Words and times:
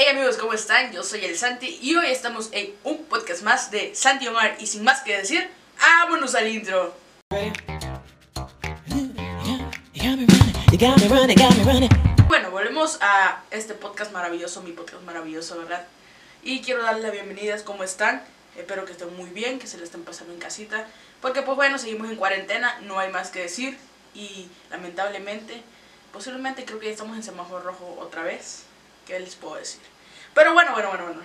Hey 0.00 0.06
amigos, 0.10 0.36
¿cómo 0.36 0.52
están? 0.52 0.92
Yo 0.92 1.02
soy 1.02 1.24
el 1.24 1.36
Santi 1.36 1.76
y 1.82 1.96
hoy 1.96 2.06
estamos 2.06 2.50
en 2.52 2.72
un 2.84 3.06
podcast 3.06 3.42
más 3.42 3.72
de 3.72 3.96
Santi 3.96 4.28
Omar 4.28 4.56
y 4.60 4.68
sin 4.68 4.84
más 4.84 5.00
que 5.02 5.16
decir, 5.16 5.50
¡vámonos 5.76 6.36
al 6.36 6.46
intro! 6.46 6.94
Bueno, 12.28 12.52
volvemos 12.52 12.98
a 13.00 13.42
este 13.50 13.74
podcast 13.74 14.12
maravilloso, 14.12 14.62
mi 14.62 14.70
podcast 14.70 15.02
maravilloso, 15.02 15.58
¿verdad? 15.58 15.84
Y 16.44 16.60
quiero 16.60 16.84
darles 16.84 17.02
las 17.02 17.10
bienvenidas, 17.10 17.64
¿cómo 17.64 17.82
están? 17.82 18.22
Espero 18.56 18.84
que 18.84 18.92
estén 18.92 19.16
muy 19.16 19.30
bien, 19.30 19.58
que 19.58 19.66
se 19.66 19.78
le 19.78 19.82
estén 19.82 20.04
pasando 20.04 20.32
en 20.32 20.38
casita, 20.38 20.86
porque 21.20 21.42
pues 21.42 21.56
bueno, 21.56 21.76
seguimos 21.76 22.08
en 22.08 22.14
cuarentena, 22.14 22.78
no 22.82 23.00
hay 23.00 23.10
más 23.10 23.30
que 23.30 23.40
decir 23.40 23.76
y 24.14 24.48
lamentablemente, 24.70 25.60
posiblemente 26.12 26.64
creo 26.64 26.78
que 26.78 26.86
ya 26.86 26.92
estamos 26.92 27.16
en 27.16 27.24
semáforo 27.24 27.64
rojo 27.64 27.98
otra 28.00 28.22
vez, 28.22 28.67
¿qué 29.08 29.18
les 29.18 29.34
puedo 29.34 29.56
decir? 29.56 29.80
Pero 30.34 30.54
bueno, 30.54 30.70
bueno, 30.72 30.90
bueno, 30.90 31.04
bueno, 31.06 31.22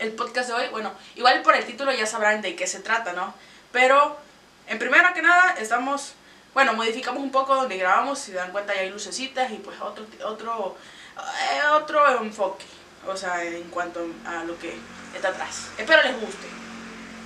el 0.00 0.12
podcast 0.12 0.48
de 0.48 0.54
hoy, 0.54 0.68
bueno, 0.70 0.92
igual 1.14 1.42
por 1.42 1.54
el 1.54 1.64
título 1.64 1.92
ya 1.92 2.06
sabrán 2.06 2.42
de 2.42 2.56
qué 2.56 2.66
se 2.66 2.80
trata, 2.80 3.12
¿no? 3.12 3.32
Pero, 3.70 4.18
en 4.66 4.80
primero 4.80 5.14
que 5.14 5.22
nada, 5.22 5.54
estamos 5.58 6.14
bueno, 6.52 6.72
modificamos 6.72 7.22
un 7.22 7.30
poco 7.30 7.54
donde 7.54 7.76
grabamos, 7.76 8.18
si 8.18 8.32
dan 8.32 8.50
cuenta 8.50 8.74
ya 8.74 8.80
hay 8.80 8.90
lucecitas 8.90 9.50
y 9.52 9.56
pues 9.56 9.80
otro, 9.80 10.04
otro, 10.24 10.76
eh, 11.16 11.68
otro 11.72 12.22
enfoque, 12.22 12.64
o 13.06 13.16
sea, 13.16 13.44
en 13.44 13.70
cuanto 13.70 14.04
a 14.26 14.42
lo 14.44 14.58
que 14.58 14.74
está 15.14 15.28
atrás. 15.28 15.68
Espero 15.78 16.02
les 16.02 16.20
guste. 16.20 16.48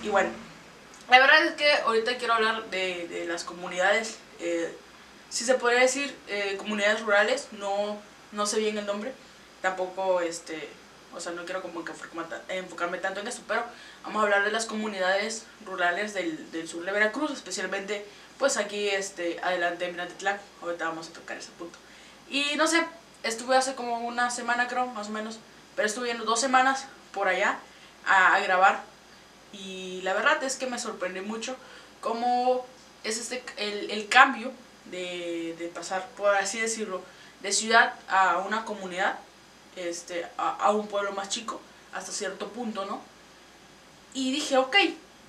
Y 0.02 0.08
bueno, 0.08 0.28
la 1.08 1.18
verdad 1.18 1.46
es 1.46 1.52
que 1.54 1.72
ahorita 1.86 2.18
quiero 2.18 2.34
hablar 2.34 2.64
de, 2.66 3.08
de 3.08 3.24
las 3.24 3.44
comunidades, 3.44 4.18
eh, 4.40 4.76
si 5.30 5.44
se 5.44 5.54
podría 5.54 5.80
decir 5.80 6.14
eh, 6.28 6.56
comunidades 6.58 7.00
rurales, 7.00 7.48
no, 7.52 7.98
no 8.32 8.46
sé 8.46 8.58
bien 8.58 8.76
el 8.76 8.84
nombre, 8.84 9.14
tampoco 9.64 10.20
este, 10.20 10.68
o 11.14 11.20
sea, 11.20 11.32
no 11.32 11.46
quiero 11.46 11.62
como 11.62 11.82
enfocarme 12.48 12.98
tanto 12.98 13.20
en 13.20 13.28
eso, 13.28 13.40
pero 13.48 13.64
vamos 14.02 14.20
a 14.20 14.24
hablar 14.24 14.44
de 14.44 14.52
las 14.52 14.66
comunidades 14.66 15.46
rurales 15.64 16.12
del, 16.12 16.50
del 16.52 16.68
sur 16.68 16.84
de 16.84 16.92
Veracruz, 16.92 17.30
especialmente 17.30 18.06
pues 18.38 18.58
aquí 18.58 18.88
este, 18.88 19.40
adelante 19.42 19.86
en 19.86 19.92
Minatitlán, 19.92 20.38
ahorita 20.60 20.88
vamos 20.88 21.08
a 21.08 21.12
tocar 21.14 21.38
ese 21.38 21.50
punto. 21.52 21.78
Y 22.28 22.56
no 22.56 22.66
sé, 22.66 22.84
estuve 23.22 23.56
hace 23.56 23.74
como 23.74 24.00
una 24.00 24.28
semana 24.28 24.68
creo, 24.68 24.86
más 24.88 25.08
o 25.08 25.12
menos, 25.12 25.38
pero 25.76 25.86
estuve 25.86 26.12
dos 26.12 26.40
semanas 26.40 26.86
por 27.12 27.28
allá 27.28 27.58
a, 28.06 28.38
grabar. 28.40 28.82
Y 29.54 30.02
la 30.02 30.12
verdad 30.12 30.44
es 30.44 30.56
que 30.56 30.66
me 30.66 30.78
sorprendió 30.78 31.22
mucho 31.22 31.56
cómo 32.02 32.66
es 33.02 33.16
este, 33.16 33.42
el, 33.56 33.90
el 33.90 34.08
cambio 34.08 34.52
de, 34.90 35.56
de, 35.58 35.68
pasar, 35.68 36.06
por 36.18 36.34
así 36.34 36.60
decirlo, 36.60 37.02
de 37.40 37.50
ciudad 37.50 37.94
a 38.08 38.38
una 38.38 38.66
comunidad, 38.66 39.18
este, 39.76 40.26
a, 40.36 40.50
a 40.56 40.70
un 40.72 40.86
pueblo 40.86 41.12
más 41.12 41.28
chico, 41.28 41.60
hasta 41.92 42.12
cierto 42.12 42.48
punto, 42.48 42.84
¿no? 42.84 43.00
Y 44.14 44.32
dije, 44.32 44.56
ok, 44.58 44.76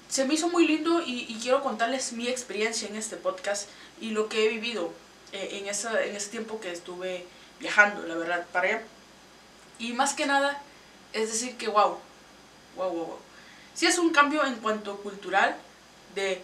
se 0.07 0.25
me 0.25 0.35
hizo 0.35 0.49
muy 0.49 0.67
lindo 0.67 1.01
y, 1.05 1.37
quiero 1.41 1.61
contarles 1.63 2.13
mi 2.13 2.27
experiencia 2.27 2.87
en 2.87 2.95
este 2.95 3.17
podcast 3.17 3.69
y 3.99 4.11
lo 4.11 4.29
que 4.29 4.45
he 4.45 4.49
vivido 4.49 4.93
eh, 5.31 5.59
en, 5.59 5.67
esa, 5.67 6.03
en 6.03 6.15
ese 6.15 6.29
tiempo 6.29 6.59
que 6.59 6.71
estuve 6.71 7.25
viajando, 7.59 8.05
la 8.07 8.15
verdad, 8.15 8.45
para 8.51 8.67
allá. 8.67 8.83
Y 9.79 9.93
más 9.93 10.13
que 10.13 10.25
nada, 10.25 10.61
es 11.13 11.31
decir 11.31 11.57
que 11.57 11.67
wow, 11.67 11.97
wow, 12.75 12.89
wow, 12.89 13.05
wow. 13.05 13.19
Sí 13.73 13.87
es 13.87 13.97
un 13.97 14.11
cambio 14.11 14.45
en 14.45 14.55
cuanto 14.55 14.97
cultural 14.97 15.55
de, 16.13 16.41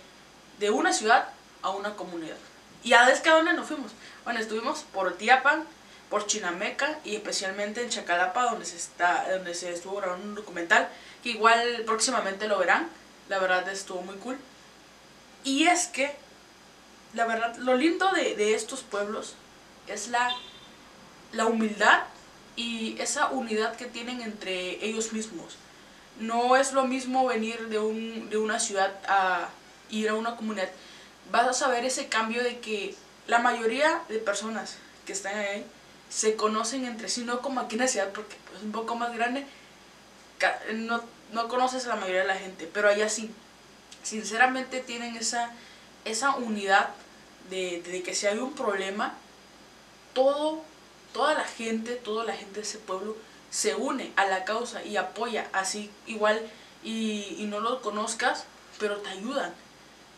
de 0.59 0.69
una 0.69 0.91
ciudad 0.91 1.29
a 1.61 1.69
una 1.69 1.95
comunidad. 1.95 2.37
¿Y 2.83 2.93
a 2.93 3.05
ver 3.05 3.21
que 3.21 3.29
a 3.29 3.35
dónde 3.35 3.53
nos 3.53 3.67
fuimos? 3.67 3.91
Bueno, 4.23 4.39
estuvimos 4.39 4.83
por 4.91 5.17
Tiapan, 5.17 5.65
por 6.11 6.27
Chinameca 6.27 6.99
y 7.03 7.15
especialmente 7.15 7.81
en 7.81 7.89
Chacalapa, 7.89 8.43
donde 8.43 8.65
se, 8.65 8.75
está, 8.75 9.25
donde 9.31 9.55
se 9.55 9.73
estuvo 9.73 9.95
grabando 9.95 10.25
un 10.25 10.35
documental, 10.35 10.87
que 11.23 11.29
igual 11.29 11.83
próximamente 11.87 12.47
lo 12.47 12.59
verán 12.59 12.87
la 13.31 13.39
verdad 13.39 13.67
estuvo 13.69 14.01
muy 14.01 14.15
cool. 14.15 14.37
Y 15.43 15.63
es 15.63 15.87
que, 15.87 16.13
la 17.13 17.25
verdad, 17.25 17.55
lo 17.55 17.75
lindo 17.75 18.11
de, 18.11 18.53
estos 18.53 18.81
pueblos 18.81 19.35
es 19.87 20.09
la, 20.09 20.29
la 21.31 21.45
humildad 21.45 22.03
y 22.57 22.99
esa 22.99 23.29
unidad 23.29 23.77
que 23.77 23.85
tienen 23.85 24.21
entre 24.21 24.85
ellos 24.85 25.13
mismos. 25.13 25.55
No 26.19 26.57
es 26.57 26.73
lo 26.73 26.83
mismo 26.85 27.25
venir 27.25 27.69
de, 27.69 27.79
un, 27.79 28.29
de 28.29 28.37
una 28.37 28.59
ciudad 28.59 28.93
a 29.07 29.47
ir 29.89 30.09
a 30.09 30.15
una 30.15 30.35
comunidad. 30.35 30.69
Vas 31.31 31.47
a 31.47 31.53
saber 31.53 31.85
ese 31.85 32.07
cambio 32.07 32.43
de 32.43 32.59
que 32.59 32.95
la 33.27 33.39
mayoría 33.39 34.01
de 34.09 34.19
personas 34.19 34.77
que 35.05 35.13
están 35.13 35.37
ahí 35.37 35.65
se 36.11 36.35
conocen 36.35 36.85
entre 36.85 37.07
sí, 37.07 37.23
no 37.23 37.41
como 37.41 37.61
aquí 37.61 37.75
en 37.75 37.81
la 37.81 37.87
ciudad, 37.87 38.11
porque 38.11 38.35
es 38.35 38.41
pues, 38.49 38.63
un 38.63 38.73
poco 38.73 38.95
más 38.95 39.15
grande, 39.15 39.45
no, 40.73 41.01
no 41.31 41.47
conoces 41.47 41.85
a 41.85 41.89
la 41.89 41.95
mayoría 41.95 42.21
de 42.21 42.27
la 42.27 42.35
gente, 42.35 42.69
pero 42.71 42.89
allá 42.89 43.07
sí, 43.07 43.31
sinceramente 44.03 44.81
tienen 44.81 45.15
esa, 45.15 45.53
esa 46.03 46.35
unidad 46.35 46.89
de, 47.49 47.81
de, 47.81 48.03
que 48.03 48.13
si 48.13 48.27
hay 48.27 48.39
un 48.39 48.53
problema, 48.53 49.13
todo, 50.13 50.61
toda 51.13 51.33
la 51.33 51.45
gente, 51.45 51.95
toda 51.95 52.25
la 52.25 52.35
gente 52.35 52.55
de 52.55 52.61
ese 52.61 52.77
pueblo 52.77 53.15
se 53.49 53.75
une 53.75 54.11
a 54.17 54.25
la 54.25 54.43
causa 54.43 54.83
y 54.83 54.97
apoya 54.97 55.49
así 55.53 55.89
igual 56.07 56.41
y, 56.83 57.35
y 57.37 57.45
no 57.45 57.61
lo 57.61 57.81
conozcas, 57.81 58.45
pero 58.79 58.97
te 58.97 59.09
ayudan. 59.09 59.53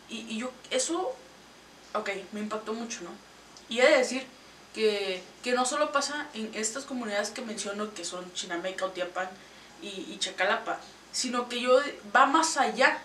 Y, 0.08 0.26
y, 0.28 0.38
yo, 0.38 0.50
eso, 0.70 1.14
ok, 1.94 2.10
me 2.32 2.40
impactó 2.40 2.74
mucho, 2.74 3.02
¿no? 3.02 3.10
Y 3.68 3.78
he 3.78 3.88
de 3.88 3.98
decir 3.98 4.26
que, 4.74 5.22
que 5.42 5.52
no 5.52 5.64
solo 5.64 5.92
pasa 5.92 6.28
en 6.34 6.50
estas 6.54 6.84
comunidades 6.84 7.30
que 7.30 7.42
menciono, 7.42 7.94
que 7.94 8.04
son 8.04 8.32
Chinameca, 8.34 8.86
Otiapan 8.86 9.28
y, 9.80 9.88
y 9.88 10.18
Chacalapa, 10.18 10.78
sino 11.12 11.48
que 11.48 11.60
yo 11.60 11.80
va 12.14 12.26
más 12.26 12.56
allá. 12.56 12.98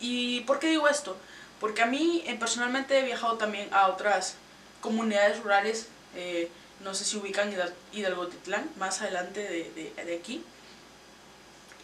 ¿Y 0.00 0.40
por 0.40 0.58
qué 0.58 0.68
digo 0.68 0.88
esto? 0.88 1.16
Porque 1.60 1.82
a 1.82 1.86
mí 1.86 2.24
personalmente 2.38 2.98
he 2.98 3.04
viajado 3.04 3.38
también 3.38 3.72
a 3.72 3.88
otras 3.88 4.36
comunidades 4.80 5.42
rurales, 5.42 5.88
eh, 6.14 6.50
no 6.80 6.92
sé 6.94 7.04
si 7.04 7.16
ubican 7.16 7.50
Hidalgo 7.92 8.26
Titlán, 8.26 8.68
más 8.76 9.00
adelante 9.00 9.40
de, 9.40 9.92
de, 9.96 10.14
aquí. 10.14 10.44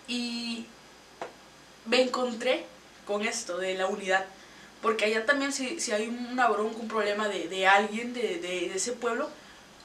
Y 0.06 0.66
me 1.86 2.02
encontré 2.02 2.66
con 3.06 3.24
esto 3.24 3.56
de 3.56 3.74
la 3.74 3.86
unidad. 3.86 4.26
Porque 4.82 5.04
allá 5.04 5.26
también 5.26 5.52
si, 5.52 5.78
si 5.80 5.92
hay 5.92 6.08
una 6.08 6.48
bronca, 6.48 6.78
un 6.78 6.88
problema 6.88 7.28
de, 7.28 7.48
de 7.48 7.66
alguien 7.66 8.14
de, 8.14 8.38
de, 8.38 8.74
ese 8.74 8.92
pueblo, 8.92 9.28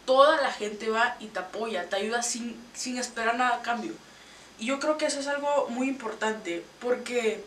toda 0.06 0.42
la 0.42 0.52
gente 0.52 0.90
va 0.90 1.18
y 1.20 1.28
te 1.28 1.40
apoya, 1.40 1.90
te 1.90 1.98
ayuda 1.98 2.24
sin, 2.24 2.56
sin 2.74 2.98
esperar 2.98 3.38
nada 3.38 3.58
a 3.58 3.62
cambio. 3.62 3.94
Y 4.58 4.68
yo 4.68 4.80
creo 4.80 4.98
que 4.98 5.06
eso 5.06 5.20
es 5.20 5.28
algo 5.28 5.68
muy 5.70 5.90
importante, 5.90 6.64
porque 6.80 7.44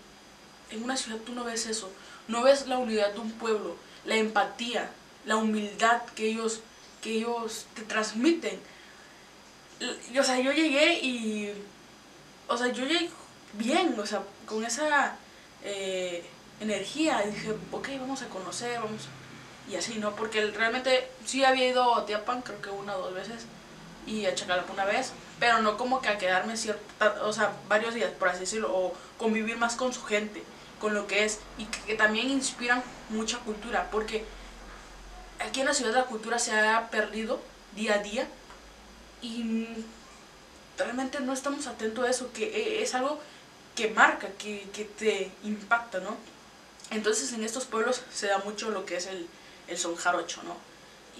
en 0.70 0.84
una 0.84 0.96
ciudad 0.96 1.18
tú 1.24 1.32
no 1.32 1.44
ves 1.44 1.66
eso, 1.66 1.90
no 2.26 2.42
ves 2.42 2.66
la 2.66 2.76
unidad 2.78 3.12
de 3.12 3.20
un 3.20 3.32
pueblo, 3.32 3.76
la 4.04 4.16
empatía, 4.16 4.90
la 5.24 5.36
humildad 5.36 6.02
que 6.14 6.28
ellos, 6.28 6.60
que 7.00 7.12
ellos 7.12 7.66
te 7.74 7.82
transmiten. 7.82 8.60
o 10.18 10.22
sea, 10.22 10.38
yo 10.40 10.52
llegué 10.52 10.98
y, 11.00 11.52
o 12.46 12.58
sea, 12.58 12.68
yo 12.68 12.84
llegué 12.84 13.08
bien, 13.54 13.98
o 13.98 14.04
sea, 14.04 14.22
con 14.44 14.64
esa 14.64 15.16
eh, 15.64 16.24
energía, 16.60 17.24
y 17.24 17.30
dije, 17.30 17.54
ok, 17.72 17.88
vamos 18.00 18.22
a 18.22 18.28
conocer, 18.28 18.80
vamos, 18.80 19.08
y 19.68 19.76
así, 19.76 19.98
¿no? 19.98 20.14
Porque 20.16 20.46
realmente 20.46 21.10
sí 21.24 21.44
había 21.44 21.68
ido 21.68 21.94
a 21.94 22.06
Tiapan, 22.06 22.42
creo 22.42 22.60
que 22.62 22.70
una 22.70 22.96
o 22.96 23.02
dos 23.02 23.14
veces, 23.14 23.44
y 24.06 24.26
a 24.26 24.34
Chacalapa 24.34 24.72
una 24.72 24.84
vez, 24.84 25.12
pero 25.38 25.60
no 25.60 25.76
como 25.76 26.00
que 26.00 26.08
a 26.08 26.18
quedarme 26.18 26.56
cierta, 26.56 27.22
o 27.22 27.32
sea, 27.32 27.52
varios 27.68 27.94
días, 27.94 28.10
por 28.12 28.28
así 28.28 28.40
decirlo, 28.40 28.74
o 28.74 28.94
convivir 29.18 29.58
más 29.58 29.76
con 29.76 29.92
su 29.92 30.02
gente, 30.04 30.42
con 30.80 30.94
lo 30.94 31.06
que 31.06 31.24
es, 31.24 31.40
y 31.58 31.66
que, 31.66 31.94
también 31.94 32.30
inspiran 32.30 32.82
mucha 33.10 33.38
cultura, 33.38 33.88
porque 33.90 34.24
aquí 35.38 35.60
en 35.60 35.66
la 35.66 35.74
ciudad 35.74 35.94
la 35.94 36.04
cultura 36.04 36.38
se 36.38 36.58
ha 36.58 36.88
perdido 36.90 37.40
día 37.74 37.94
a 37.94 37.98
día 37.98 38.26
y 39.20 39.66
realmente 40.78 41.20
no 41.20 41.32
estamos 41.32 41.66
atentos 41.66 42.04
a 42.06 42.10
eso, 42.10 42.32
que 42.32 42.44
e, 42.44 42.82
es 42.82 42.94
algo 42.94 43.20
que 43.76 43.90
marca, 43.90 44.28
que, 44.38 44.68
que 44.72 44.84
te 44.84 45.30
impacta, 45.44 46.00
¿no? 46.00 46.16
Entonces 46.90 47.32
en 47.32 47.44
estos 47.44 47.64
pueblos 47.64 48.02
se 48.12 48.28
da 48.28 48.38
mucho 48.38 48.70
lo 48.70 48.84
que 48.86 48.96
es 48.96 49.06
el, 49.06 49.26
el 49.66 49.78
son 49.78 49.96
jarocho, 49.96 50.42
¿no? 50.42 50.56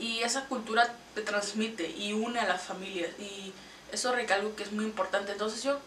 Y 0.02 0.20
esa 0.20 0.44
cultura 0.46 0.94
te 1.14 1.22
transmite 1.22 1.90
y 1.90 2.12
une 2.12 2.38
a 2.38 2.46
las 2.46 2.62
familias 2.62 3.10
y 3.18 3.52
eso 3.92 4.12
recalco 4.12 4.54
que 4.54 4.62
es 4.62 4.72
muy 4.72 4.84
importante. 4.84 5.32
Entonces 5.32 5.62
yo 5.62 5.78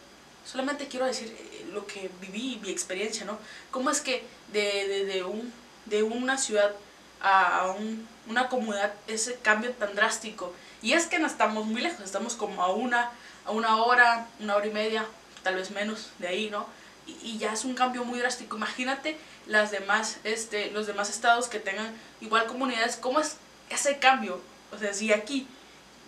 solamente 0.45 0.87
quiero 0.87 1.05
decir 1.05 1.35
eh, 1.39 1.65
lo 1.71 1.87
que 1.87 2.11
viví, 2.19 2.59
mi 2.61 2.69
experiencia, 2.69 3.25
¿no? 3.25 3.39
Cómo 3.71 3.89
es 3.89 4.01
que 4.01 4.23
de, 4.51 4.87
de, 4.87 5.05
de 5.05 5.23
un, 5.23 5.53
de 5.85 6.03
una 6.03 6.37
ciudad 6.37 6.73
a 7.21 7.73
un, 7.77 8.07
una 8.27 8.49
comunidad 8.49 8.93
ese 9.07 9.35
cambio 9.35 9.71
tan 9.73 9.95
drástico. 9.95 10.53
Y 10.81 10.93
es 10.93 11.05
que 11.05 11.19
no 11.19 11.27
estamos 11.27 11.65
muy 11.65 11.81
lejos, 11.81 12.03
estamos 12.03 12.35
como 12.35 12.63
a 12.63 12.71
una, 12.73 13.11
a 13.45 13.51
una 13.51 13.77
hora, 13.83 14.27
una 14.39 14.55
hora 14.55 14.67
y 14.67 14.71
media, 14.71 15.05
tal 15.43 15.55
vez 15.55 15.71
menos 15.71 16.09
de 16.19 16.27
ahí, 16.27 16.49
¿no? 16.49 16.67
Y, 17.05 17.11
y 17.23 17.37
ya 17.37 17.53
es 17.53 17.63
un 17.63 17.75
cambio 17.75 18.03
muy 18.03 18.19
drástico. 18.19 18.57
Imagínate 18.57 19.17
las 19.47 19.71
demás, 19.71 20.17
este, 20.23 20.71
los 20.71 20.87
demás 20.87 21.09
estados 21.09 21.47
que 21.47 21.59
tengan 21.59 21.93
igual 22.21 22.45
comunidades, 22.45 22.95
¿cómo 22.95 23.19
es 23.19 23.37
ese 23.69 23.97
cambio? 23.99 24.41
O 24.71 24.77
sea, 24.77 24.93
si 24.93 25.11
aquí 25.11 25.47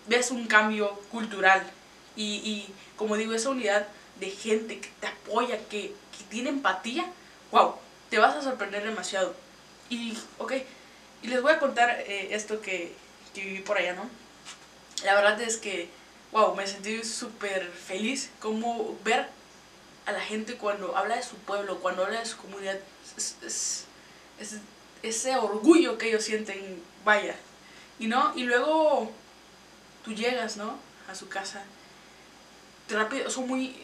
ves 0.08 0.32
un 0.32 0.48
cambio 0.48 1.00
cultural, 1.12 1.62
Y, 2.16 2.42
y 2.46 2.68
como 2.96 3.18
digo, 3.18 3.34
esa 3.34 3.50
unidad 3.50 3.88
de 4.20 4.30
gente 4.30 4.80
que 4.80 4.90
te 5.00 5.08
apoya, 5.08 5.58
que, 5.68 5.96
que 6.16 6.24
tiene 6.30 6.50
empatía, 6.50 7.06
wow, 7.52 7.74
te 8.12 8.20
vas 8.20 8.36
a 8.36 8.44
sorprender 8.44 8.84
demasiado. 8.84 9.34
Y, 9.90 10.16
ok, 10.38 10.54
y 11.24 11.28
les 11.28 11.42
voy 11.42 11.54
a 11.54 11.60
contar 11.60 11.90
eh, 11.90 12.28
esto 12.36 12.62
que, 12.62 12.94
que 13.34 13.42
viví 13.42 13.60
por 13.62 13.78
allá, 13.78 13.94
¿no? 13.96 14.08
La 15.04 15.16
verdad 15.16 15.42
es 15.42 15.58
que, 15.58 15.90
wow, 16.32 16.54
me 16.56 16.68
sentí 16.68 17.04
súper 17.04 17.72
feliz 17.72 18.30
como 18.40 18.96
ver 19.04 19.28
a 20.06 20.12
la 20.12 20.20
gente 20.20 20.56
cuando 20.56 20.96
habla 20.98 21.16
de 21.16 21.24
su 21.24 21.36
pueblo, 21.38 21.80
cuando 21.80 22.04
habla 22.04 22.20
de 22.20 22.26
su 22.26 22.38
comunidad. 22.38 22.80
Es, 23.18 23.38
es, 23.42 23.86
es, 24.40 24.58
ese 25.02 25.36
orgullo 25.36 25.98
que 25.98 26.10
ellos 26.10 26.24
sienten, 26.24 26.82
vaya. 27.04 27.36
Y 28.00 28.08
no, 28.08 28.34
y 28.36 28.44
luego 28.44 29.12
tú 30.04 30.14
llegas, 30.14 30.58
¿no? 30.58 30.78
A 31.10 31.16
su 31.16 31.28
casa. 31.30 31.64
Rápido, 32.90 33.30
son 33.30 33.48
muy. 33.48 33.76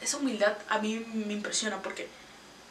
Esa 0.00 0.18
humildad 0.18 0.56
a 0.68 0.78
mí 0.78 1.04
me 1.12 1.32
impresiona 1.32 1.80
porque 1.82 2.08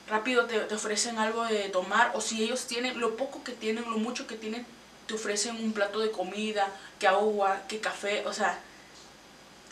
rápido 0.08 0.46
te, 0.46 0.74
ofrecen 0.74 1.18
algo 1.18 1.46
de 1.46 1.70
tomar 1.70 2.12
o 2.16 2.22
si 2.22 2.44
ellos 2.44 2.68
tienen 2.68 3.00
lo 3.00 3.16
poco 3.18 3.44
que 3.44 3.54
tienen, 3.54 3.90
lo 3.90 3.98
mucho 3.98 4.28
que 4.28 4.36
tienen, 4.36 4.66
te 5.08 5.14
ofrecen 5.14 5.56
un 5.56 5.74
plato 5.74 6.00
de 6.00 6.12
comida, 6.12 6.70
que 7.00 7.08
agua, 7.08 7.62
que 7.68 7.80
café, 7.80 8.26
o 8.26 8.34
sea, 8.34 8.60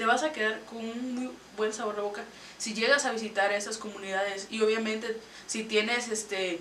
te 0.02 0.08
vas 0.08 0.24
a 0.24 0.32
quedar 0.32 0.60
con 0.62 0.78
un 0.80 1.14
muy 1.14 1.32
buen 1.56 1.72
sabor 1.72 1.96
de 1.96 2.02
boca. 2.02 2.24
Si 2.58 2.74
llegas 2.74 3.06
a 3.06 3.12
visitar 3.12 3.54
esas 3.54 3.78
comunidades 3.78 4.48
y 4.50 4.60
obviamente 4.64 5.16
si 5.46 5.64
tienes 5.64 6.08
este 6.08 6.60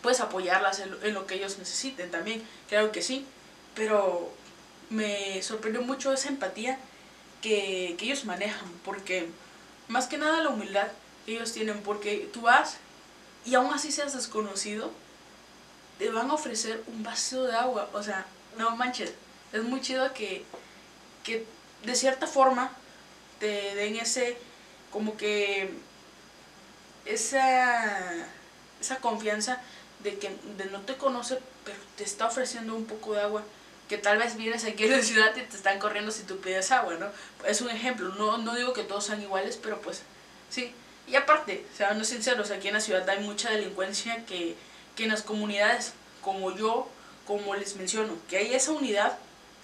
puedes 0.00 0.20
apoyarlas 0.20 0.80
en, 0.80 0.96
en 1.02 1.12
lo 1.12 1.26
que 1.26 1.34
ellos 1.34 1.58
necesiten 1.58 2.10
también, 2.10 2.42
claro 2.70 2.92
que 2.92 3.02
sí, 3.02 3.26
pero 3.74 4.32
me 4.88 5.42
sorprendió 5.42 5.82
mucho 5.82 6.14
esa 6.14 6.30
empatía 6.30 6.78
que, 7.42 7.94
que 7.98 8.06
ellos 8.06 8.24
manejan, 8.24 8.70
porque 8.86 9.28
más 9.88 10.06
que 10.06 10.16
nada 10.16 10.42
la 10.42 10.48
humildad 10.48 10.88
que 11.26 11.32
ellos 11.36 11.52
tienen, 11.52 11.82
porque 11.82 12.30
tú 12.32 12.40
vas 12.40 12.78
y 13.44 13.54
aún 13.54 13.70
así 13.74 13.92
seas 13.92 14.14
desconocido, 14.14 14.90
te 15.98 16.08
van 16.08 16.30
a 16.30 16.32
ofrecer 16.32 16.82
un 16.86 17.02
vaso 17.02 17.44
de 17.44 17.54
agua, 17.54 17.90
o 17.92 18.02
sea, 18.02 18.24
no 18.56 18.74
manches, 18.76 19.12
es 19.52 19.62
muy 19.62 19.82
chido 19.82 20.14
que, 20.14 20.42
que 21.22 21.44
de 21.84 21.94
cierta 21.94 22.26
forma 22.26 22.70
te 23.38 23.74
den 23.74 23.96
ese, 23.96 24.36
como 24.90 25.16
que, 25.16 25.70
esa, 27.04 28.26
esa 28.80 28.96
confianza 28.96 29.60
de 30.00 30.18
que 30.18 30.30
de 30.56 30.66
no 30.66 30.80
te 30.80 30.96
conoce, 30.96 31.38
pero 31.64 31.78
te 31.96 32.04
está 32.04 32.26
ofreciendo 32.26 32.74
un 32.74 32.86
poco 32.86 33.14
de 33.14 33.22
agua 33.22 33.44
que 33.88 33.98
tal 33.98 34.18
vez 34.18 34.36
vienes 34.36 34.64
aquí 34.64 34.84
en 34.84 34.92
la 34.92 35.02
ciudad 35.02 35.34
y 35.36 35.42
te 35.42 35.56
están 35.56 35.78
corriendo 35.78 36.10
si 36.10 36.24
tú 36.24 36.38
pides 36.40 36.72
agua, 36.72 36.94
¿no? 36.94 37.06
Es 37.46 37.60
un 37.60 37.70
ejemplo, 37.70 38.08
no, 38.16 38.38
no 38.38 38.54
digo 38.54 38.72
que 38.72 38.82
todos 38.82 39.06
sean 39.06 39.22
iguales, 39.22 39.58
pero 39.62 39.80
pues 39.80 40.02
sí. 40.50 40.72
Y 41.06 41.14
aparte, 41.14 41.64
seamos 41.76 42.08
sinceros, 42.08 42.50
aquí 42.50 42.68
en 42.68 42.74
la 42.74 42.80
ciudad 42.80 43.08
hay 43.08 43.20
mucha 43.20 43.50
delincuencia 43.50 44.26
que, 44.26 44.56
que 44.96 45.04
en 45.04 45.10
las 45.10 45.22
comunidades, 45.22 45.92
como 46.20 46.56
yo, 46.56 46.88
como 47.26 47.54
les 47.54 47.76
menciono, 47.76 48.14
que 48.28 48.38
hay 48.38 48.54
esa 48.54 48.72
unidad, 48.72 49.16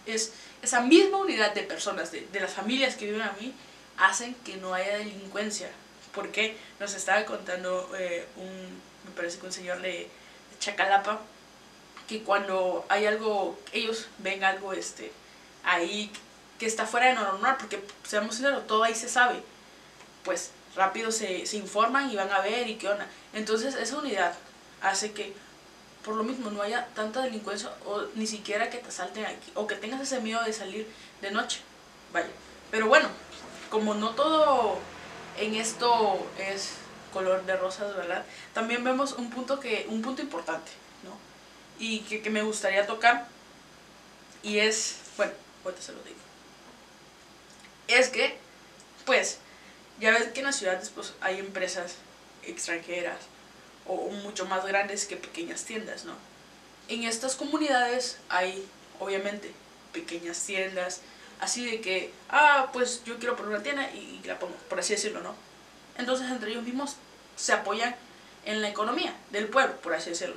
es 0.06 0.32
esa 0.62 0.80
misma 0.80 1.18
unidad 1.18 1.52
de 1.54 1.62
personas, 1.62 2.12
de, 2.12 2.26
de 2.32 2.40
las 2.40 2.52
familias 2.52 2.96
que 2.96 3.06
viven 3.06 3.22
a 3.22 3.34
mí, 3.40 3.52
hacen 3.98 4.34
que 4.44 4.56
no 4.56 4.74
haya 4.74 4.98
delincuencia. 4.98 5.70
Porque 6.14 6.56
nos 6.78 6.94
estaba 6.94 7.24
contando 7.24 7.90
eh, 7.98 8.26
un, 8.36 8.80
me 9.04 9.10
parece 9.16 9.38
que 9.38 9.46
un 9.46 9.52
señor 9.52 9.80
de, 9.80 10.08
Chacalapa, 10.62 11.20
que 12.06 12.22
cuando 12.22 12.86
hay 12.88 13.06
algo, 13.06 13.58
ellos 13.72 14.06
ven 14.18 14.44
algo 14.44 14.72
este, 14.72 15.12
ahí 15.64 16.10
que 16.58 16.66
está 16.66 16.86
fuera 16.86 17.08
de 17.08 17.14
normal, 17.14 17.56
porque 17.58 17.82
seamos 18.04 18.36
sinceros, 18.36 18.66
todo 18.68 18.84
ahí 18.84 18.94
se 18.94 19.08
sabe, 19.08 19.42
pues 20.22 20.52
rápido 20.76 21.10
se, 21.10 21.46
se 21.46 21.56
informan 21.56 22.10
y 22.10 22.16
van 22.16 22.30
a 22.30 22.40
ver 22.40 22.68
y 22.68 22.76
qué 22.76 22.88
onda. 22.88 23.08
Entonces 23.32 23.74
esa 23.74 23.98
unidad 23.98 24.34
hace 24.80 25.12
que 25.12 25.34
por 26.04 26.16
lo 26.16 26.24
mismo 26.24 26.50
no 26.50 26.62
haya 26.62 26.88
tanta 26.94 27.22
delincuencia 27.22 27.70
o 27.86 28.02
ni 28.14 28.26
siquiera 28.26 28.70
que 28.70 28.78
te 28.78 28.88
asalten 28.88 29.24
aquí 29.24 29.52
o 29.54 29.66
que 29.66 29.76
tengas 29.76 30.00
ese 30.00 30.20
miedo 30.20 30.42
de 30.44 30.52
salir 30.52 30.88
de 31.20 31.30
noche. 31.30 31.60
Vaya. 32.12 32.28
Pero 32.70 32.88
bueno, 32.88 33.08
como 33.70 33.94
no 33.94 34.10
todo 34.10 34.78
en 35.38 35.54
esto 35.54 36.26
es 36.38 36.72
color 37.12 37.44
de 37.44 37.56
rosas, 37.56 37.94
¿verdad? 37.96 38.24
También 38.52 38.82
vemos 38.84 39.12
un 39.12 39.30
punto 39.30 39.60
que 39.60 39.86
un 39.88 40.02
punto 40.02 40.22
importante, 40.22 40.72
¿no? 41.04 41.16
Y 41.78 42.00
que, 42.00 42.22
que 42.22 42.30
me 42.30 42.42
gustaría 42.42 42.86
tocar 42.86 43.28
y 44.42 44.58
es, 44.58 44.96
bueno, 45.16 45.32
ahorita 45.64 45.82
se 45.82 45.92
lo 45.92 46.02
digo. 46.02 46.16
Es 47.88 48.08
que 48.08 48.38
pues 49.04 49.38
ya 50.00 50.10
ves 50.10 50.28
que 50.28 50.40
en 50.40 50.46
las 50.46 50.56
ciudades 50.56 50.90
pues 50.90 51.12
hay 51.20 51.38
empresas 51.38 51.96
extranjeras 52.42 53.18
o 53.86 54.08
mucho 54.10 54.46
más 54.46 54.64
grandes 54.64 55.06
que 55.06 55.16
pequeñas 55.16 55.64
tiendas, 55.64 56.04
¿no? 56.04 56.14
En 56.88 57.04
estas 57.04 57.36
comunidades 57.36 58.18
hay, 58.28 58.66
obviamente, 59.00 59.52
pequeñas 59.92 60.44
tiendas, 60.44 61.00
así 61.40 61.64
de 61.68 61.80
que, 61.80 62.12
ah, 62.30 62.70
pues 62.72 63.02
yo 63.04 63.18
quiero 63.18 63.36
poner 63.36 63.54
una 63.54 63.62
tienda 63.62 63.90
y, 63.90 64.20
la 64.24 64.38
pongo, 64.38 64.54
por 64.68 64.78
así 64.80 64.94
decirlo, 64.94 65.20
¿no? 65.20 65.34
Entonces 65.96 66.30
entre 66.30 66.50
ellos 66.50 66.64
mismos 66.64 66.96
se 67.36 67.52
apoyan 67.52 67.94
en 68.44 68.62
la 68.62 68.68
economía 68.68 69.14
del 69.30 69.48
pueblo, 69.48 69.76
por 69.78 69.94
así 69.94 70.10
decirlo. 70.10 70.36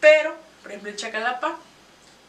Pero, 0.00 0.34
por 0.62 0.70
ejemplo, 0.70 0.90
en 0.90 0.96
Chacalapa 0.96 1.58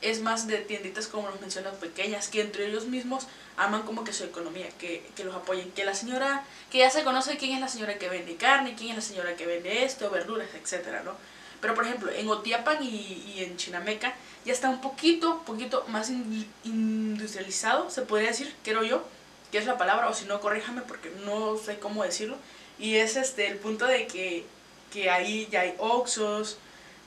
es 0.02 0.22
más 0.22 0.48
de 0.48 0.58
tienditas 0.60 1.08
como 1.08 1.30
los 1.30 1.42
mencionas 1.42 1.76
pequeñas, 1.76 2.28
que 2.28 2.42
entre 2.42 2.68
ellos 2.68 2.86
mismos 2.86 3.28
aman 3.56 3.84
como 3.84 4.04
que 4.04 4.14
su 4.14 4.24
economía, 4.24 4.70
que, 4.78 5.10
que 5.16 5.24
los 5.24 5.36
apoyen, 5.36 5.72
que 5.72 5.86
la 5.86 5.96
señora, 5.96 6.44
que 6.72 6.80
ya 6.80 6.90
se 6.90 7.04
conoce 7.04 7.38
quién 7.38 7.54
es 7.54 7.62
la 7.62 7.68
señora 7.68 7.98
que 7.98 8.10
vende 8.10 8.36
carne, 8.36 8.76
quién 8.76 8.92
es 8.92 8.96
la 8.96 9.02
señora 9.02 9.36
que 9.36 9.48
vende 9.48 9.84
esto, 9.84 10.10
verduras, 10.10 10.48
etcétera, 10.54 11.02
¿no? 11.04 11.14
Pero 11.60 11.74
por 11.74 11.86
ejemplo, 11.86 12.12
en 12.12 12.30
Otiapan 12.30 12.84
y, 12.84 13.34
y 13.36 13.44
en 13.44 13.58
Chinameca 13.58 14.14
ya 14.46 14.54
está 14.54 14.70
un 14.70 14.80
poquito, 14.80 15.42
poquito 15.44 15.84
más 15.88 16.10
in, 16.10 16.48
industrializado, 16.64 17.90
se 17.90 18.04
podría 18.04 18.30
decir, 18.30 18.56
creo 18.64 18.84
yo, 18.84 19.04
que 19.52 19.58
es 19.58 19.66
la 19.66 19.78
palabra, 19.78 20.08
o 20.10 20.14
si 20.14 20.26
no, 20.26 20.40
corríjame 20.40 20.82
porque 20.82 21.12
no 21.26 21.58
sé 21.58 21.80
cómo 21.80 22.04
decirlo. 22.04 22.38
Y 22.78 22.98
es 22.98 23.16
este 23.16 23.48
el 23.48 23.58
punto 23.58 23.86
de 23.86 24.06
que, 24.06 24.46
que 24.94 25.10
ahí 25.10 25.48
ya 25.52 25.62
hay 25.62 25.74
Oxos, 25.80 26.58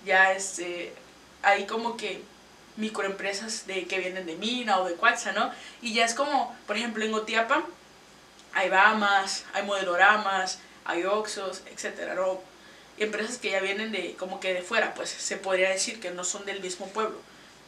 ya 0.05 0.33
este, 0.33 0.93
hay 1.43 1.67
como 1.67 1.97
que 1.97 2.23
microempresas 2.77 3.67
de, 3.67 3.87
que 3.87 3.99
vienen 3.99 4.27
de 4.27 4.37
mina 4.37 4.79
o 4.79 4.89
de 4.89 4.95
Cuaxa, 4.95 5.33
¿no? 5.33 5.51
Y 5.83 5.95
ya 5.95 6.05
es 6.05 6.15
como, 6.15 6.57
por 6.67 6.77
ejemplo, 6.77 7.05
en 7.05 7.15
Otiapa 7.15 7.65
hay 8.53 8.69
Bamas, 8.69 9.45
hay 9.53 9.65
Modeloramas, 9.65 10.59
hay 10.85 11.05
Oxos, 11.05 11.63
etcétera, 11.67 12.15
¿no? 12.15 12.41
Empresas 12.99 13.39
que 13.39 13.51
ya 13.51 13.61
vienen 13.61 13.93
de, 13.93 14.15
como 14.17 14.41
que 14.41 14.53
de 14.53 14.63
fuera, 14.63 14.95
pues 14.95 15.11
se 15.11 15.37
podría 15.37 15.71
decir 15.71 16.01
que 16.01 16.11
no 16.11 16.25
son 16.25 16.45
del 16.45 16.61
mismo 16.61 16.89
pueblo, 16.89 17.19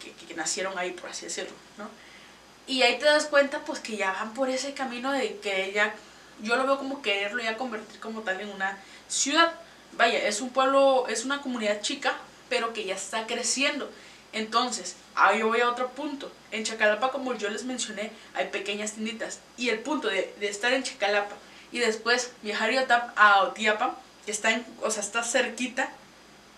que, 0.02 0.12
que 0.12 0.34
nacieron 0.34 0.78
ahí, 0.78 0.92
por 0.92 1.10
así 1.10 1.26
decirlo, 1.26 1.52
¿no? 1.78 1.88
Y 2.66 2.82
ahí 2.82 2.98
te 2.98 3.06
das 3.06 3.26
cuenta, 3.26 3.60
pues, 3.64 3.80
que 3.80 3.96
ya 3.96 4.12
van 4.12 4.34
por 4.34 4.48
ese 4.48 4.74
camino 4.74 5.10
de 5.12 5.38
que 5.38 5.72
ya, 5.72 5.94
yo 6.40 6.56
lo 6.56 6.64
veo 6.64 6.78
como 6.78 7.02
quererlo 7.02 7.42
ya 7.42 7.56
convertir 7.56 8.00
como 8.00 8.20
tal 8.20 8.40
en 8.40 8.50
una 8.50 8.78
ciudad. 9.08 9.52
Vaya, 9.92 10.26
es 10.26 10.40
un 10.40 10.50
pueblo, 10.50 11.06
es 11.08 11.24
una 11.24 11.42
comunidad 11.42 11.80
chica, 11.82 12.14
pero 12.48 12.72
que 12.72 12.84
ya 12.84 12.94
está 12.94 13.26
creciendo. 13.26 13.90
Entonces, 14.32 14.96
ahí 15.14 15.42
voy 15.42 15.60
a 15.60 15.70
otro 15.70 15.90
punto. 15.90 16.32
En 16.50 16.64
Chacalapa, 16.64 17.10
como 17.10 17.34
yo 17.34 17.50
les 17.50 17.64
mencioné, 17.64 18.10
hay 18.34 18.48
pequeñas 18.48 18.92
tienditas. 18.92 19.40
Y 19.56 19.68
el 19.68 19.80
punto 19.80 20.08
de, 20.08 20.34
de 20.40 20.48
estar 20.48 20.72
en 20.72 20.82
Chacalapa 20.82 21.36
y 21.72 21.78
después 21.78 22.32
viajar 22.42 22.70
a 23.16 23.42
Otiapa, 23.44 23.96
que 24.24 24.30
está, 24.30 24.52
en, 24.52 24.64
o 24.82 24.90
sea, 24.90 25.02
está 25.02 25.24
cerquita, 25.24 25.90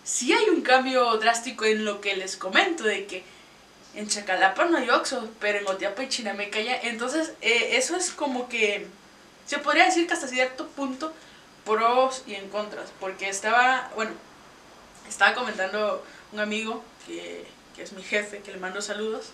sí 0.03 0.33
hay 0.33 0.49
un 0.49 0.61
cambio 0.61 1.17
drástico 1.17 1.65
en 1.65 1.85
lo 1.85 2.01
que 2.01 2.15
les 2.15 2.37
comento, 2.37 2.83
de 2.83 3.05
que 3.07 3.23
en 3.95 4.09
Chacalapa 4.09 4.65
no 4.65 4.77
hay 4.77 4.89
Oxxo, 4.89 5.29
pero 5.39 5.59
en 5.59 5.67
Otiapa 5.67 6.03
y 6.03 6.09
Chinameca 6.09 6.59
ya. 6.59 6.79
Entonces, 6.81 7.33
eh, 7.41 7.77
eso 7.77 7.95
es 7.95 8.11
como 8.11 8.49
que, 8.49 8.87
se 9.45 9.57
podría 9.59 9.85
decir 9.85 10.05
que 10.05 10.13
hasta 10.13 10.27
cierto 10.27 10.67
punto, 10.67 11.13
pros 11.63 12.23
y 12.27 12.35
en 12.35 12.49
contras. 12.49 12.91
Porque 12.99 13.29
estaba, 13.29 13.89
bueno, 13.95 14.11
estaba 15.07 15.33
comentando 15.33 16.03
un 16.33 16.39
amigo 16.39 16.83
que 17.07 17.45
que 17.75 17.83
es 17.83 17.93
mi 17.93 18.03
jefe, 18.03 18.39
que 18.39 18.51
le 18.51 18.57
mando 18.57 18.81
saludos, 18.81 19.27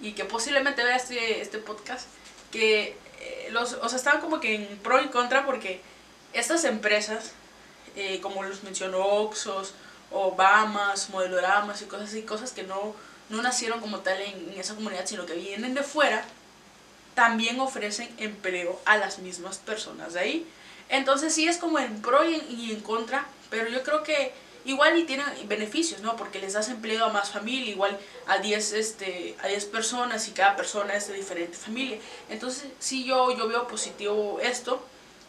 y 0.00 0.12
que 0.12 0.24
posiblemente 0.24 0.84
vea 0.84 0.96
este, 0.96 1.40
este 1.40 1.58
podcast, 1.58 2.06
que 2.50 2.96
eh, 3.20 3.48
los, 3.50 3.74
o 3.74 3.88
sea, 3.88 3.96
estaban 3.96 4.20
como 4.20 4.40
que 4.40 4.54
en 4.54 4.78
pro 4.78 5.02
y 5.02 5.08
contra 5.08 5.44
porque 5.44 5.80
estas 6.32 6.64
empresas, 6.64 7.32
eh, 7.96 8.20
como 8.20 8.42
los 8.42 8.62
mencionó 8.62 9.04
Oxos, 9.04 9.74
Obamas, 10.10 11.10
Modeloramas 11.10 11.82
y 11.82 11.86
cosas 11.86 12.08
así, 12.08 12.22
cosas 12.22 12.52
que 12.52 12.62
no, 12.62 12.94
no 13.28 13.42
nacieron 13.42 13.80
como 13.80 14.00
tal 14.00 14.20
en, 14.20 14.52
en 14.52 14.60
esa 14.60 14.74
comunidad, 14.74 15.06
sino 15.06 15.26
que 15.26 15.34
vienen 15.34 15.74
de 15.74 15.82
fuera, 15.82 16.24
también 17.14 17.58
ofrecen 17.60 18.08
empleo 18.18 18.80
a 18.84 18.96
las 18.96 19.18
mismas 19.18 19.58
personas 19.58 20.14
de 20.14 20.20
ahí. 20.20 20.46
Entonces 20.88 21.34
sí 21.34 21.48
es 21.48 21.58
como 21.58 21.78
en 21.78 22.00
pro 22.00 22.24
y 22.24 22.36
en, 22.36 22.60
y 22.60 22.72
en 22.72 22.80
contra, 22.80 23.26
pero 23.50 23.68
yo 23.68 23.82
creo 23.82 24.02
que 24.02 24.32
igual 24.68 24.98
y 24.98 25.04
tienen 25.04 25.26
beneficios, 25.46 26.00
¿no? 26.02 26.14
Porque 26.16 26.38
les 26.38 26.52
das 26.52 26.68
empleo 26.68 27.06
a 27.06 27.12
más 27.12 27.30
familia, 27.30 27.70
igual 27.70 27.98
a 28.26 28.38
10 28.38 28.72
este, 28.74 29.34
a 29.42 29.48
10 29.48 29.64
personas 29.66 30.28
y 30.28 30.32
cada 30.32 30.56
persona 30.56 30.94
es 30.94 31.08
de 31.08 31.14
diferente 31.14 31.56
familia. 31.56 31.98
Entonces, 32.28 32.70
sí, 32.78 33.04
yo, 33.04 33.36
yo 33.36 33.48
veo 33.48 33.66
positivo 33.66 34.38
esto, 34.42 34.84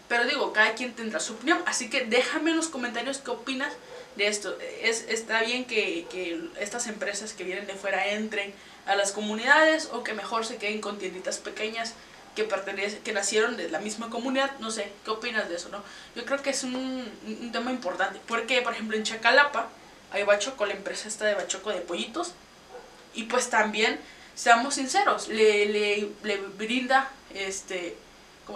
pero 0.10 0.26
digo, 0.26 0.52
cada 0.52 0.76
quien 0.76 0.94
tendrá 0.94 1.20
su 1.20 1.34
opinión. 1.34 1.62
Así 1.66 1.90
que 1.90 2.06
déjame 2.06 2.52
en 2.52 2.58
los 2.58 2.68
comentarios 2.68 3.20
qué 3.20 3.32
opinas 3.32 3.74
de 4.18 4.28
esto. 4.28 4.58
Es, 4.82 5.06
está 5.08 5.42
bien 5.44 5.66
que, 5.66 6.06
que 6.12 6.42
estas 6.60 6.88
empresas 6.88 7.34
que 7.34 7.44
vienen 7.46 7.66
de 7.66 7.76
fuera 7.76 8.08
entren 8.08 8.54
a 8.86 8.96
las 8.96 9.12
comunidades 9.12 9.90
o 9.94 10.04
que 10.04 10.14
mejor 10.14 10.46
se 10.46 10.58
queden 10.58 10.82
con 10.82 10.98
tienditas 10.98 11.38
pequeñas 11.38 11.94
que 12.36 12.44
pertenecen, 12.44 13.02
que 13.02 13.14
nacieron 13.14 13.58
de 13.58 13.70
la 13.70 13.80
misma 13.80 14.10
comunidad, 14.10 14.52
no 14.60 14.72
sé, 14.72 14.92
¿qué 15.04 15.12
opinas 15.12 15.50
de 15.50 15.56
eso, 15.56 15.70
no? 15.70 15.84
Yo 16.16 16.26
creo 16.26 16.42
que 16.42 16.52
es 16.52 16.64
un, 16.64 17.12
un 17.26 17.52
tema 17.52 17.72
importante, 17.72 18.20
porque 18.28 18.62
por 18.62 18.74
ejemplo 18.74 18.96
en 18.96 19.04
Chacalapa 19.04 19.68
hay 20.12 20.24
Bachoco, 20.24 20.66
la 20.66 20.74
empresa 20.74 21.08
esta 21.08 21.26
de 21.26 21.36
Bachoco 21.36 21.70
de 21.72 21.82
pollitos, 21.82 22.34
y 23.14 23.24
pues 23.24 23.50
también, 23.50 24.00
seamos 24.36 24.76
sinceros, 24.76 25.28
le, 25.28 25.66
le, 25.66 26.10
le 26.24 26.38
brinda 26.38 27.10
este 27.34 27.98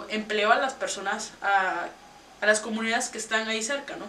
empleo 0.08 0.50
a 0.50 0.56
las 0.56 0.74
personas, 0.74 1.32
a, 1.42 1.88
a, 2.40 2.46
las 2.46 2.60
comunidades 2.60 3.08
que 3.08 3.18
están 3.18 3.48
ahí 3.48 3.62
cerca, 3.62 3.96
¿no? 3.96 4.06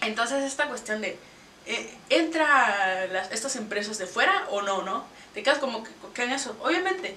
Entonces 0.00 0.44
esta 0.44 0.68
cuestión 0.68 1.00
de, 1.00 1.18
eh, 1.66 1.94
¿entra 2.10 3.06
las, 3.06 3.32
estas 3.32 3.56
empresas 3.56 3.98
de 3.98 4.06
fuera 4.06 4.46
o 4.50 4.62
no, 4.62 4.82
no? 4.82 5.04
Te 5.34 5.42
quedas 5.42 5.58
como 5.58 5.82
que, 5.82 5.90
que 6.14 6.22
en 6.24 6.32
eso. 6.32 6.56
Obviamente, 6.62 7.16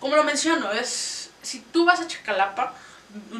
como 0.00 0.16
lo 0.16 0.24
menciono, 0.24 0.70
es 0.72 1.30
si 1.42 1.60
tú 1.60 1.84
vas 1.84 2.00
a 2.00 2.06
Chacalapa, 2.06 2.74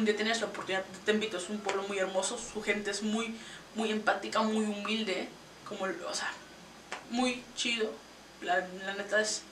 día 0.01 0.15
tienes 0.15 0.41
la 0.41 0.47
oportunidad, 0.47 0.83
te 1.05 1.11
invito, 1.11 1.37
es 1.37 1.49
un 1.49 1.59
pueblo 1.59 1.83
muy 1.83 1.99
hermoso, 1.99 2.37
su 2.37 2.61
gente 2.61 2.91
es 2.91 3.03
muy, 3.03 3.35
muy 3.75 3.91
empática, 3.91 4.41
muy 4.41 4.65
humilde, 4.65 5.29
como, 5.67 5.85
o 5.85 6.13
sea, 6.13 6.31
muy 7.11 7.43
chido, 7.55 7.91
la, 8.41 8.67
la 8.85 8.93
neta 8.95 9.21
es, 9.21 9.43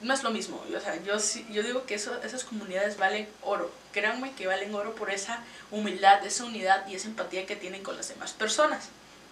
no 0.00 0.14
es 0.14 0.22
lo 0.22 0.30
mismo, 0.30 0.62
o 0.74 0.80
sea, 0.80 1.02
yo, 1.02 1.16
yo 1.50 1.62
digo 1.62 1.86
que 1.86 1.94
eso, 1.94 2.20
esas 2.22 2.44
comunidades 2.44 2.98
valen 2.98 3.28
oro, 3.42 3.70
créanme 3.92 4.32
que 4.34 4.46
valen 4.46 4.74
oro 4.74 4.94
por 4.94 5.10
esa 5.10 5.42
humildad, 5.70 6.24
esa 6.24 6.44
unidad 6.44 6.86
y 6.86 6.94
esa 6.94 7.08
empatía 7.08 7.46
que 7.46 7.56
tienen 7.56 7.82
con 7.82 7.96
las 7.96 8.08
demás 8.08 8.32
personas. 8.32 8.90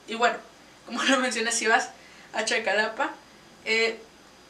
Y 0.08 0.14
bueno, 0.14 0.38
como 0.86 1.02
lo 1.04 1.18
mencioné, 1.20 1.52
si 1.52 1.66
vas 1.66 1.90
a 2.32 2.44
Chacalapa, 2.44 3.12
eh, 3.64 4.00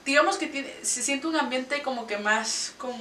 digamos 0.05 0.37
que 0.37 0.47
tiene, 0.47 0.73
se 0.83 1.03
siente 1.03 1.27
un 1.27 1.37
ambiente 1.37 1.83
como 1.83 2.07
que 2.07 2.19
más 2.19 2.75
con, 2.79 2.95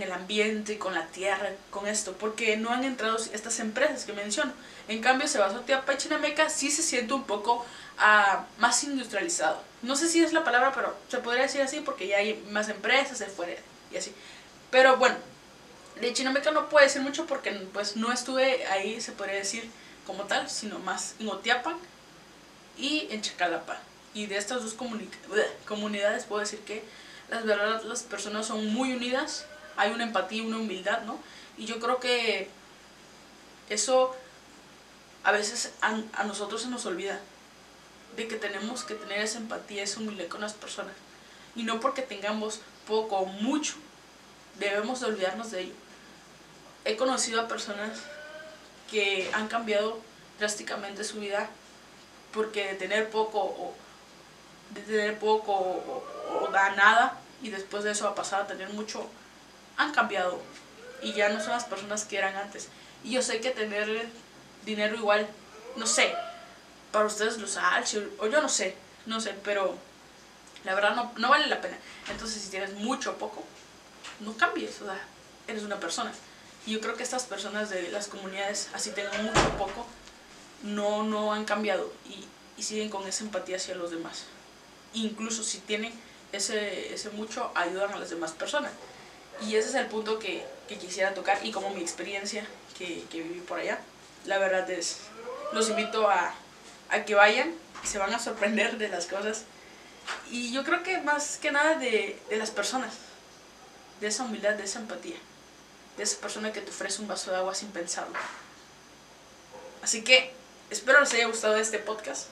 el 0.00 0.12
ambiente, 0.12 0.78
con 0.78 0.94
la 0.94 1.06
tierra, 1.08 1.50
con 1.70 1.86
esto, 1.86 2.14
porque 2.14 2.56
no 2.56 2.70
han 2.70 2.84
entrado 2.84 3.18
estas 3.18 3.60
empresas 3.60 4.06
que 4.06 4.14
menciono. 4.14 4.52
En 4.88 5.02
cambio, 5.02 5.28
Sebasotiapa 5.28 5.92
y 5.92 5.98
Chinameca 5.98 6.48
sí 6.48 6.70
se 6.70 6.82
siente 6.82 7.12
un 7.12 7.24
poco 7.24 7.66
uh, 7.98 8.60
más 8.60 8.82
industrializado. 8.84 9.62
No 9.82 9.94
sé 9.94 10.08
si 10.08 10.24
es 10.24 10.32
la 10.32 10.44
palabra, 10.44 10.72
pero 10.74 10.96
se 11.08 11.18
podría 11.18 11.42
decir 11.42 11.60
así 11.60 11.80
porque 11.80 12.06
ya 12.06 12.16
hay 12.16 12.42
más 12.50 12.70
empresas 12.70 13.18
de 13.18 13.26
fuera 13.26 13.60
y 13.92 13.98
así. 13.98 14.14
Pero 14.70 14.96
bueno, 14.96 15.16
de 16.00 16.12
Chinameca 16.14 16.52
no 16.52 16.70
puedo 16.70 16.84
decir 16.84 17.02
mucho 17.02 17.26
porque 17.26 17.50
pues 17.74 17.96
no 17.96 18.12
estuve 18.12 18.66
ahí, 18.68 18.98
se 18.98 19.12
podría 19.12 19.36
decir 19.36 19.68
como 20.06 20.22
tal, 20.22 20.48
sino 20.48 20.78
más 20.78 21.16
en 21.20 21.28
Otiapan 21.28 21.76
y 22.78 23.08
en 23.10 23.20
Chacalapa 23.20 23.78
y 24.14 24.26
de 24.26 24.36
estas 24.36 24.62
dos 24.62 24.74
comunidades 25.66 26.24
puedo 26.24 26.40
decir 26.40 26.60
que 26.60 26.84
las 27.30 27.44
verdad 27.44 27.82
las 27.84 28.02
personas 28.02 28.46
son 28.46 28.66
muy 28.66 28.92
unidas, 28.92 29.46
hay 29.76 29.90
una 29.90 30.04
empatía 30.04 30.42
una 30.42 30.58
humildad, 30.58 31.02
¿no? 31.02 31.18
Y 31.56 31.64
yo 31.64 31.80
creo 31.80 31.98
que 31.98 32.48
eso 33.70 34.14
a 35.24 35.32
veces 35.32 35.72
a, 35.80 36.24
nosotros 36.24 36.62
se 36.62 36.68
nos 36.68 36.84
olvida 36.84 37.20
de 38.16 38.28
que 38.28 38.36
tenemos 38.36 38.84
que 38.84 38.94
tener 38.94 39.20
esa 39.20 39.38
empatía, 39.38 39.82
esa 39.82 40.00
humildad 40.00 40.26
con 40.26 40.40
las 40.40 40.52
personas. 40.52 40.94
Y 41.54 41.62
no 41.62 41.80
porque 41.80 42.02
tengamos 42.02 42.60
poco 42.86 43.16
o 43.16 43.26
mucho, 43.26 43.74
debemos 44.58 45.00
de 45.00 45.06
olvidarnos 45.06 45.50
de 45.50 45.60
ello. 45.62 45.74
He 46.84 46.96
conocido 46.96 47.40
a 47.40 47.48
personas 47.48 48.00
que 48.90 49.30
han 49.32 49.48
cambiado 49.48 49.98
drásticamente 50.38 51.04
su 51.04 51.20
vida 51.20 51.48
porque 52.32 52.66
de 52.66 52.74
tener 52.74 53.10
poco 53.10 53.38
o, 53.40 53.74
de 54.74 54.80
tener 54.82 55.18
poco 55.18 55.52
o, 55.52 56.02
nada 56.76 57.18
y 57.42 57.50
después 57.50 57.82
de 57.82 57.90
eso 57.90 58.06
a 58.06 58.14
pasar 58.14 58.42
a 58.42 58.46
tener 58.46 58.68
mucho, 58.70 59.08
han 59.76 59.92
cambiado 59.92 60.40
y 61.02 61.12
ya 61.12 61.28
no 61.30 61.40
son 61.40 61.50
las 61.50 61.64
personas 61.64 62.04
que 62.04 62.18
eran 62.18 62.36
antes. 62.36 62.68
Y 63.02 63.12
yo 63.12 63.22
sé 63.22 63.40
que 63.40 63.50
tener 63.50 64.08
dinero 64.64 64.94
igual, 64.94 65.26
no 65.76 65.86
sé, 65.86 66.14
para 66.92 67.06
ustedes 67.06 67.38
los 67.38 67.56
altos 67.56 67.98
o 68.18 68.26
yo 68.26 68.40
no 68.40 68.48
sé, 68.48 68.76
no 69.06 69.20
sé, 69.20 69.34
pero 69.42 69.76
la 70.64 70.74
verdad 70.74 70.94
no, 70.94 71.12
no 71.16 71.30
vale 71.30 71.46
la 71.46 71.60
pena. 71.60 71.76
Entonces 72.10 72.42
si 72.42 72.50
tienes 72.50 72.74
mucho 72.74 73.12
o 73.12 73.14
poco, 73.14 73.44
no 74.20 74.36
cambies, 74.36 74.80
o 74.82 74.84
sea, 74.84 75.00
eres 75.48 75.62
una 75.62 75.80
persona. 75.80 76.12
Y 76.66 76.72
yo 76.72 76.80
creo 76.80 76.96
que 76.96 77.02
estas 77.02 77.24
personas 77.24 77.70
de 77.70 77.90
las 77.90 78.06
comunidades, 78.08 78.68
así 78.72 78.90
tengan 78.90 79.24
mucho 79.24 79.40
o 79.40 79.58
poco, 79.58 79.86
no, 80.62 81.02
no 81.02 81.32
han 81.32 81.44
cambiado 81.44 81.92
y, 82.06 82.24
y 82.56 82.62
siguen 82.62 82.88
con 82.88 83.06
esa 83.08 83.24
empatía 83.24 83.56
hacia 83.56 83.74
los 83.74 83.90
demás 83.90 84.26
incluso 84.94 85.42
si 85.42 85.58
tienen 85.58 85.92
ese, 86.32 86.94
ese 86.94 87.10
mucho, 87.10 87.50
ayudan 87.54 87.92
a 87.92 87.98
las 87.98 88.10
demás 88.10 88.32
personas. 88.32 88.72
Y 89.40 89.56
ese 89.56 89.70
es 89.70 89.74
el 89.74 89.86
punto 89.86 90.18
que, 90.18 90.44
que 90.68 90.78
quisiera 90.78 91.14
tocar 91.14 91.44
y 91.44 91.50
como 91.50 91.70
mi 91.70 91.80
experiencia 91.80 92.46
que, 92.76 93.04
que, 93.10 93.22
viví 93.22 93.40
por 93.40 93.58
allá. 93.58 93.80
La 94.26 94.38
verdad 94.38 94.68
es, 94.70 94.98
los 95.52 95.68
invito 95.68 96.08
a, 96.08 96.34
a 96.90 97.04
que 97.04 97.14
vayan 97.14 97.54
se 97.84 97.98
van 97.98 98.14
a 98.14 98.18
sorprender 98.18 98.78
de 98.78 98.88
las 98.88 99.06
cosas. 99.06 99.44
Y 100.30 100.52
yo 100.52 100.64
creo 100.64 100.82
que 100.82 100.98
más 100.98 101.38
que 101.38 101.50
nada 101.50 101.74
de, 101.74 102.18
de 102.28 102.36
las 102.36 102.50
personas, 102.50 102.94
de 104.00 104.08
esa 104.08 104.24
humildad, 104.24 104.54
de 104.54 104.64
esa 104.64 104.80
empatía, 104.80 105.16
de 105.96 106.02
esa 106.02 106.20
persona 106.20 106.52
que 106.52 106.60
te 106.60 106.70
ofrece 106.70 107.02
un 107.02 107.08
vaso 107.08 107.30
de 107.30 107.38
agua 107.38 107.54
sin 107.54 107.70
pensarlo. 107.70 108.14
Así 109.82 110.02
que 110.02 110.32
espero 110.70 111.00
les 111.00 111.12
haya 111.14 111.26
gustado 111.26 111.56
este 111.56 111.78
podcast. 111.78 112.28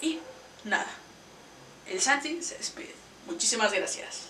Y 0.00 0.18
nada. 0.64 0.90
El 1.86 2.00
Santi 2.00 2.42
se 2.42 2.56
despide. 2.58 2.94
Muchísimas 3.26 3.72
gracias. 3.72 4.28